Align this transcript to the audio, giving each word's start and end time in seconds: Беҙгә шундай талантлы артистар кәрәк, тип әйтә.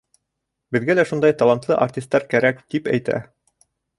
Беҙгә 0.77 1.05
шундай 1.09 1.35
талантлы 1.41 1.77
артистар 1.85 2.27
кәрәк, 2.33 2.65
тип 2.75 2.89
әйтә. 2.97 3.23